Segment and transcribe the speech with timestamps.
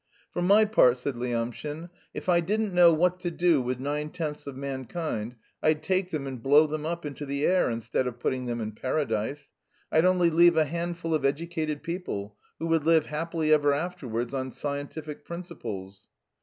[0.33, 4.47] "For my part," said Lyamshin, "if I didn't know what to do with nine tenths
[4.47, 8.47] of mankind, I'd take them and blow them up into the air instead of putting
[8.47, 9.51] them in paradise.
[9.91, 14.51] I'd only leave a handful of educated people, who would live happily ever afterwards on
[14.51, 16.01] scientific principles."